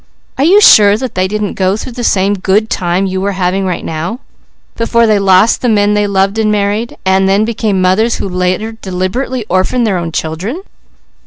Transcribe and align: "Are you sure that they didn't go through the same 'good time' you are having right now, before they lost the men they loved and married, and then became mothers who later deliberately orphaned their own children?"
"Are 0.39 0.43
you 0.43 0.59
sure 0.61 0.97
that 0.97 1.13
they 1.13 1.27
didn't 1.27 1.53
go 1.53 1.77
through 1.77 1.91
the 1.91 2.03
same 2.03 2.33
'good 2.33 2.71
time' 2.71 3.05
you 3.05 3.23
are 3.25 3.33
having 3.33 3.65
right 3.67 3.85
now, 3.85 4.19
before 4.75 5.05
they 5.05 5.19
lost 5.19 5.61
the 5.61 5.69
men 5.69 5.93
they 5.93 6.07
loved 6.07 6.39
and 6.39 6.51
married, 6.51 6.97
and 7.05 7.29
then 7.29 7.45
became 7.45 7.79
mothers 7.83 8.15
who 8.15 8.27
later 8.27 8.71
deliberately 8.71 9.45
orphaned 9.47 9.85
their 9.85 9.99
own 9.99 10.11
children?" 10.11 10.63